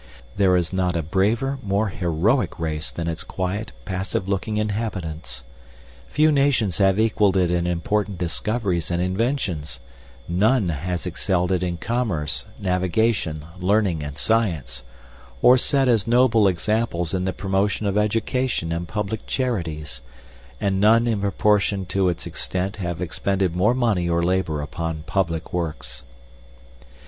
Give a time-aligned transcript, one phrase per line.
[0.35, 5.43] There is not a braver, more heroic race than its quite, passive looking inhabitants.
[6.09, 9.79] Few nations have equalled it in important discoveries and inventions;
[10.27, 14.81] none has excelled it in commerce, navigation, learning, and science
[15.39, 20.01] or set as noble examples in the promotion of education and public charities;
[20.59, 25.53] and none in proportion to its extent has expended more money or labor upon public
[25.53, 26.01] works.